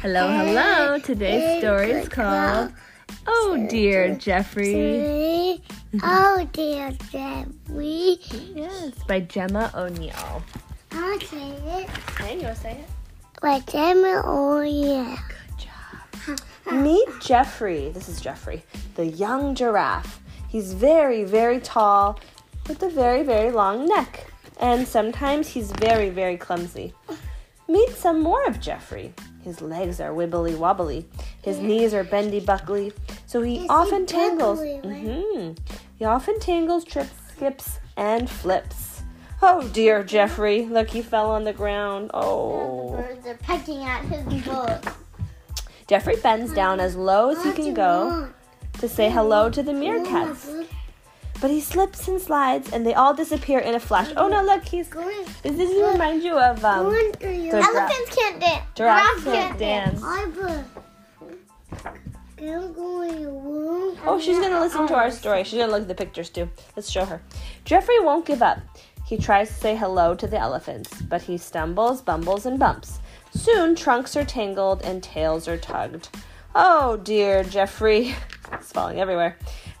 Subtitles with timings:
[0.00, 1.00] Hello, hello.
[1.00, 2.72] Today's story is called
[3.26, 5.60] Oh Dear Geoffrey.
[6.04, 8.20] Oh dear Geoffrey.
[8.54, 10.44] Yes, by Gemma O'Neill.
[10.92, 11.88] I'll say it.
[12.16, 12.88] Hey, you want to say it?
[13.42, 15.18] But Gemma, O'Neill.
[15.26, 16.72] Good job.
[16.72, 17.90] Meet Geoffrey.
[17.90, 18.62] This is Geoffrey,
[18.94, 20.20] the young giraffe.
[20.48, 22.20] He's very, very tall
[22.68, 24.30] with a very, very long neck.
[24.60, 26.94] And sometimes he's very, very clumsy.
[27.66, 29.12] Meet some more of Geoffrey.
[29.48, 31.06] His legs are wibbly wobbly.
[31.40, 32.92] His knees are bendy buckly.
[33.24, 34.58] So he often tangles.
[34.58, 35.02] bubbly, right?
[35.02, 35.52] hmm
[35.98, 39.04] He often tangles, trips, skips, and flips.
[39.40, 40.66] Oh dear, Geoffrey.
[40.66, 42.10] Look, he fell on the ground.
[42.12, 42.90] Oh.
[42.90, 44.94] The Birds are pecking at his butt.
[45.86, 48.28] Geoffrey bends down as low as he can go
[48.80, 50.57] to say hello to the meerkats.
[51.40, 54.10] But he slips and slides, and they all disappear in a flash.
[54.16, 54.42] Oh no!
[54.42, 54.88] Look, he's.
[54.88, 56.86] Does this remind you of um?
[56.86, 58.64] going through your the- Elephants can't dance.
[58.74, 60.02] Giraffes can't dance.
[60.02, 60.64] I put.
[62.40, 63.26] I'm going.
[64.06, 65.44] Oh, she's gonna listen to our story.
[65.44, 66.48] She's gonna look at the pictures too.
[66.76, 67.20] Let's show her.
[67.64, 68.58] Geoffrey won't give up.
[69.06, 73.00] He tries to say hello to the elephants, but he stumbles, bumbles, and bumps.
[73.32, 76.08] Soon, trunks are tangled and tails are tugged.
[76.54, 78.14] Oh dear, Geoffrey.
[78.50, 79.36] It's falling everywhere.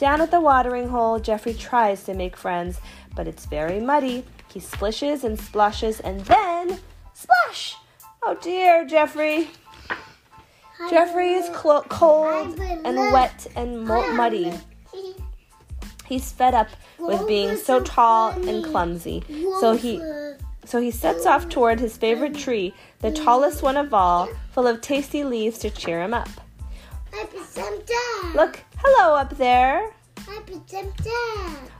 [0.00, 2.80] Down at the watering hole, Geoffrey tries to make friends,
[3.14, 4.24] but it's very muddy.
[4.50, 6.80] He splishes and splashes, and then
[7.12, 7.76] splash!
[8.22, 9.50] Oh dear, Geoffrey.
[10.88, 14.54] Geoffrey is clo- cold and wet and mo- muddy.
[16.06, 19.22] He's fed up with being so tall and clumsy.
[19.60, 20.00] So he
[20.64, 24.80] so he sets off toward his favorite tree, the tallest one of all, full of
[24.80, 26.30] tasty leaves to cheer him up.
[27.12, 28.34] I put some down.
[28.34, 29.92] Look, hello up there.
[30.14, 30.50] Put.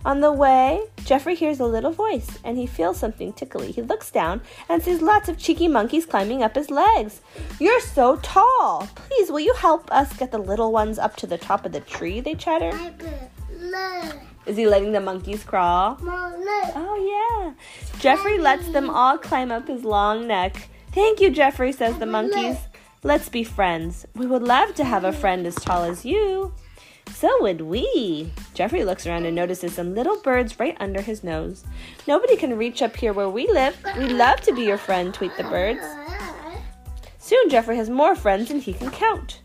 [0.04, 3.70] On the way, Geoffrey hears a little voice and he feels something tickly.
[3.70, 7.20] He looks down and sees lots of cheeky monkeys climbing up his legs.
[7.58, 8.88] You're so tall.
[8.94, 11.80] Please, will you help us get the little ones up to the top of the
[11.80, 12.20] tree?
[12.20, 12.70] They chatter.
[12.72, 14.16] I put look.
[14.46, 15.98] Is he letting the monkeys crawl?
[16.02, 18.00] Oh, yeah.
[18.00, 20.68] Geoffrey lets them all climb up his long neck.
[20.92, 22.56] Thank you, Geoffrey, says the monkeys.
[23.02, 24.06] Let's be friends.
[24.16, 26.52] We would love to have a friend as tall as you.
[27.12, 28.32] So would we.
[28.54, 31.64] Geoffrey looks around and notices some little birds right under his nose.
[32.06, 33.76] Nobody can reach up here where we live.
[33.98, 35.84] We'd love to be your friend, tweet the birds.
[37.18, 39.40] Soon Geoffrey has more friends than he can count.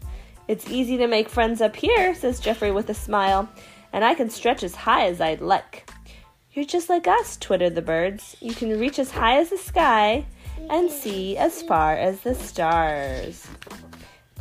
[0.47, 3.49] It's easy to make friends up here, says Geoffrey with a smile,
[3.91, 5.89] and I can stretch as high as I'd like.
[6.53, 8.37] You're just like us, twitter the birds.
[8.39, 10.25] You can reach as high as the sky
[10.69, 13.47] and see as far as the stars.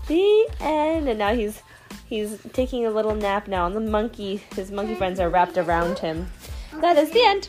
[0.06, 1.09] The end.
[1.09, 1.61] And now he's
[2.05, 5.99] he's taking a little nap now, and the monkey, his monkey friends are wrapped around
[5.99, 6.31] him.
[6.81, 7.49] That is the end.